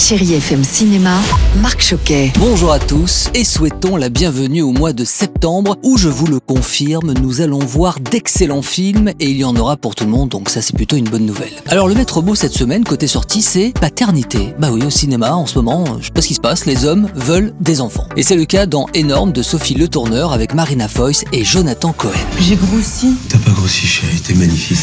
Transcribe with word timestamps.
Chérie 0.00 0.32
FM 0.32 0.64
Cinéma, 0.64 1.20
Marc 1.60 1.82
Choquet. 1.82 2.32
Bonjour 2.38 2.72
à 2.72 2.78
tous 2.78 3.28
et 3.34 3.44
souhaitons 3.44 3.96
la 3.96 4.08
bienvenue 4.08 4.62
au 4.62 4.72
mois 4.72 4.94
de 4.94 5.04
septembre 5.04 5.76
où 5.82 5.98
je 5.98 6.08
vous 6.08 6.26
le 6.26 6.40
confirme, 6.40 7.12
nous 7.12 7.42
allons 7.42 7.58
voir 7.58 8.00
d'excellents 8.00 8.62
films 8.62 9.10
et 9.20 9.28
il 9.28 9.36
y 9.36 9.44
en 9.44 9.54
aura 9.56 9.76
pour 9.76 9.94
tout 9.94 10.04
le 10.04 10.10
monde 10.10 10.30
donc 10.30 10.48
ça 10.48 10.62
c'est 10.62 10.74
plutôt 10.74 10.96
une 10.96 11.08
bonne 11.08 11.26
nouvelle. 11.26 11.52
Alors 11.68 11.86
le 11.86 11.94
maître 11.94 12.22
mot 12.22 12.34
cette 12.34 12.54
semaine 12.54 12.82
côté 12.82 13.06
sortie 13.06 13.42
c'est 13.42 13.74
paternité. 13.78 14.54
Bah 14.58 14.70
oui 14.72 14.82
au 14.82 14.90
cinéma 14.90 15.34
en 15.34 15.44
ce 15.44 15.56
moment, 15.56 15.84
je 16.00 16.06
sais 16.06 16.12
pas 16.12 16.22
ce 16.22 16.28
qui 16.28 16.34
se 16.34 16.40
passe, 16.40 16.64
les 16.64 16.86
hommes 16.86 17.08
veulent 17.14 17.52
des 17.60 17.82
enfants. 17.82 18.08
Et 18.16 18.22
c'est 18.22 18.36
le 18.36 18.46
cas 18.46 18.64
dans 18.64 18.86
Énorme 18.94 19.32
de 19.32 19.42
Sophie 19.42 19.74
Le 19.74 19.86
Tourneur 19.86 20.32
avec 20.32 20.54
Marina 20.54 20.88
Foïs 20.88 21.24
et 21.34 21.44
Jonathan 21.44 21.92
Cohen. 21.92 22.10
J'ai 22.40 22.56
grossi. 22.56 23.16
T'as 23.28 23.38
pas 23.38 23.52
grossi 23.52 23.86
chérie, 23.86 24.18
t'es 24.20 24.34
magnifique. 24.34 24.78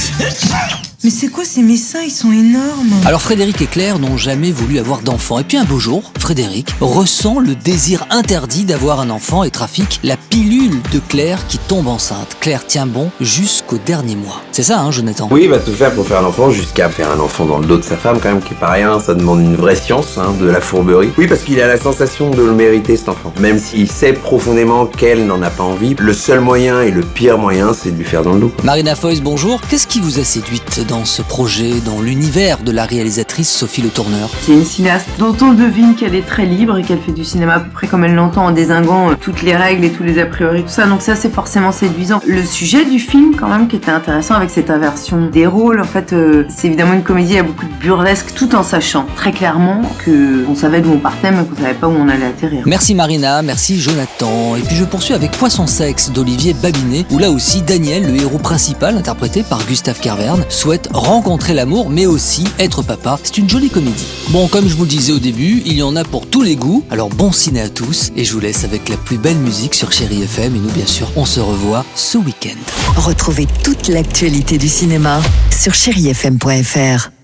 Mais 1.03 1.11
c'est 1.11 1.27
quoi 1.27 1.45
ces 1.45 1.61
mes 1.61 1.77
seins 1.77 2.01
Ils 2.01 2.09
sont 2.09 2.31
énormes. 2.31 2.91
Alors 3.05 3.21
Frédéric 3.21 3.61
et 3.61 3.67
Claire 3.67 3.99
n'ont 3.99 4.17
jamais 4.17 4.51
voulu 4.51 4.79
avoir 4.79 5.01
d'enfant. 5.01 5.37
Et 5.37 5.43
puis 5.43 5.55
un 5.55 5.63
beau 5.63 5.77
jour, 5.77 6.11
Frédéric 6.17 6.69
ressent 6.81 7.39
le 7.39 7.53
désir 7.53 8.07
interdit 8.09 8.65
d'avoir 8.65 8.99
un 8.99 9.11
enfant 9.11 9.43
et 9.43 9.51
trafique 9.51 9.99
la 10.03 10.17
pilule 10.17 10.81
de 10.91 10.97
Claire 10.97 11.45
qui 11.45 11.59
tombe 11.59 11.87
enceinte. 11.87 12.37
Claire 12.39 12.65
tient 12.65 12.87
bon 12.87 13.11
jusqu'au 13.21 13.77
dernier 13.77 14.15
mois. 14.15 14.41
C'est 14.51 14.63
ça, 14.63 14.79
hein, 14.79 14.89
Jonathan? 14.89 15.27
Oui, 15.29 15.41
il 15.43 15.49
va 15.51 15.59
tout 15.59 15.71
faire 15.71 15.93
pour 15.93 16.07
faire 16.07 16.21
un 16.21 16.25
enfant 16.25 16.49
jusqu'à 16.49 16.89
faire 16.89 17.11
un 17.11 17.19
enfant 17.19 17.45
dans 17.45 17.59
le 17.59 17.67
dos 17.67 17.77
de 17.77 17.83
sa 17.83 17.95
femme 17.95 18.19
quand 18.19 18.29
même, 18.29 18.41
qui 18.41 18.55
est 18.55 18.59
pas 18.59 18.71
rien. 18.71 18.99
Ça 18.99 19.13
demande 19.13 19.41
une 19.41 19.55
vraie 19.55 19.75
science, 19.75 20.17
hein, 20.17 20.33
de 20.41 20.47
la 20.47 20.61
fourberie. 20.61 21.11
Oui, 21.19 21.27
parce 21.27 21.41
qu'il 21.41 21.61
a 21.61 21.67
la 21.67 21.77
sensation 21.77 22.31
de 22.31 22.41
le 22.41 22.53
mériter 22.53 22.97
cet 22.97 23.09
enfant. 23.09 23.31
Même 23.39 23.59
s'il 23.59 23.91
sait 23.91 24.13
profondément 24.13 24.87
qu'elle 24.87 25.27
n'en 25.27 25.43
a 25.43 25.51
pas 25.51 25.63
envie, 25.63 25.95
le 25.99 26.13
seul 26.13 26.39
moyen 26.39 26.81
et 26.81 26.89
le 26.89 27.01
pire 27.01 27.37
moyen, 27.37 27.73
c'est 27.75 27.91
de 27.91 27.97
lui 27.97 28.05
faire 28.05 28.23
dans 28.23 28.33
le 28.33 28.39
dos. 28.39 28.51
Marina 28.63 28.95
Foïs, 28.95 29.21
bonjour. 29.21 29.61
Qu'est-ce 29.69 29.85
qui 29.85 29.99
vous 29.99 30.17
a 30.17 30.23
séduite 30.23 30.85
dans 30.87 30.96
ce 31.05 31.21
projet, 31.21 31.75
dans 31.85 32.01
l'univers 32.01 32.59
de 32.59 32.71
la 32.71 32.85
réalisatrice 32.85 33.49
Sophie 33.49 33.81
Le 33.81 33.89
Tourneur 33.89 34.29
C'est 34.41 34.53
une 34.53 34.65
cinéaste 34.65 35.07
dont 35.19 35.35
on 35.41 35.53
devine 35.53 35.95
qu'elle 35.95 36.15
est 36.15 36.25
très 36.25 36.45
libre 36.45 36.77
et 36.77 36.83
qu'elle 36.83 36.99
fait 36.99 37.11
du 37.11 37.25
cinéma 37.25 37.55
à 37.55 37.59
peu 37.59 37.69
près 37.69 37.87
comme 37.87 38.03
elle 38.03 38.15
l'entend 38.15 38.45
en 38.45 38.51
désinguant 38.51 39.11
euh, 39.11 39.13
toutes 39.19 39.41
les 39.41 39.55
règles 39.55 39.85
et 39.85 39.91
tous 39.91 40.03
les 40.03 40.19
a 40.19 40.25
priori, 40.25 40.63
tout 40.63 40.69
ça. 40.69 40.85
Donc 40.85 41.01
ça, 41.01 41.15
c'est 41.15 41.33
forcément 41.33 41.71
séduisant. 41.71 42.21
Le 42.25 42.43
sujet 42.43 42.85
du 42.85 42.99
film, 42.99 43.35
quand 43.35 43.47
même, 43.47 43.67
qui 43.67 43.75
était 43.75 43.91
intéressant 43.91 44.35
avec 44.35 44.49
cette 44.49 44.69
inversion 44.69 45.27
des 45.27 45.47
rôles, 45.47 45.81
en 45.81 45.85
fait, 45.85 46.13
euh, 46.13 46.45
c'est 46.49 46.67
évidemment 46.67 46.93
une 46.93 47.03
comédie 47.03 47.37
à 47.37 47.43
beaucoup 47.43 47.65
de 47.65 47.73
burlesque, 47.81 48.33
tout 48.35 48.55
en 48.55 48.63
sachant 48.63 49.05
très 49.15 49.31
clairement 49.31 49.81
que 50.05 50.45
on 50.49 50.55
savait 50.55 50.81
d'où 50.81 50.91
on 50.91 50.99
partait, 50.99 51.31
mais 51.31 51.43
qu'on 51.45 51.61
savait 51.61 51.73
pas 51.73 51.87
où 51.87 51.95
on 51.97 52.09
allait 52.09 52.25
atterrir. 52.25 52.63
Merci 52.65 52.95
Marina, 52.95 53.41
merci 53.41 53.79
Jonathan. 53.79 54.55
Et 54.55 54.61
puis 54.61 54.75
je 54.75 54.85
poursuis 54.85 55.13
avec 55.13 55.31
Poisson 55.31 55.67
Sexe 55.67 56.11
d'Olivier 56.11 56.53
Babinet, 56.53 57.05
où 57.11 57.19
là 57.19 57.29
aussi 57.29 57.61
Daniel, 57.61 58.11
le 58.11 58.21
héros 58.21 58.37
principal, 58.37 58.97
interprété 58.97 59.43
par 59.43 59.65
Gustave 59.65 59.99
Carverne, 59.99 60.43
rencontrer 60.91 61.53
l'amour, 61.53 61.89
mais 61.89 62.05
aussi 62.05 62.43
être 62.59 62.83
papa. 62.83 63.19
C'est 63.23 63.37
une 63.37 63.49
jolie 63.49 63.69
comédie. 63.69 64.05
Bon, 64.29 64.47
comme 64.47 64.67
je 64.67 64.75
vous 64.75 64.83
le 64.83 64.89
disais 64.89 65.11
au 65.11 65.19
début, 65.19 65.61
il 65.65 65.73
y 65.73 65.83
en 65.83 65.95
a 65.95 66.03
pour 66.03 66.27
tous 66.27 66.43
les 66.43 66.55
goûts. 66.55 66.83
Alors 66.89 67.09
bon 67.09 67.31
ciné 67.31 67.61
à 67.61 67.69
tous, 67.69 68.11
et 68.15 68.23
je 68.23 68.33
vous 68.33 68.39
laisse 68.39 68.63
avec 68.63 68.89
la 68.89 68.97
plus 68.97 69.17
belle 69.17 69.37
musique 69.37 69.75
sur 69.75 69.91
Chéri 69.91 70.21
FM. 70.23 70.55
Et 70.55 70.59
nous, 70.59 70.71
bien 70.71 70.85
sûr, 70.85 71.11
on 71.15 71.25
se 71.25 71.39
revoit 71.39 71.85
ce 71.95 72.17
week-end. 72.17 72.57
Retrouvez 72.97 73.47
toute 73.63 73.87
l'actualité 73.87 74.57
du 74.57 74.67
cinéma 74.67 75.21
sur 75.51 75.73
chérifm.fr. 75.73 77.16